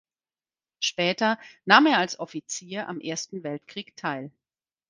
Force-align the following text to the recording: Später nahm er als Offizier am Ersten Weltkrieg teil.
Später 0.79 1.37
nahm 1.65 1.85
er 1.85 1.99
als 1.99 2.17
Offizier 2.19 2.87
am 2.87 2.99
Ersten 3.01 3.43
Weltkrieg 3.43 3.95
teil. 3.95 4.31